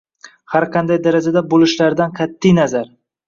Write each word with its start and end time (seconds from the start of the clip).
har 0.53 0.65
qanday 0.75 0.99
darajada 1.07 1.45
bo’lishlaridan 1.53 2.17
qat’iy 2.21 2.57
nazar 2.61 2.91